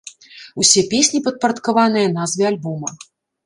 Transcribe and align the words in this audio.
Усе 0.63 0.83
песні 0.93 1.21
падпарадкаваныя 1.29 2.07
назве 2.19 2.51
альбома. 2.55 2.95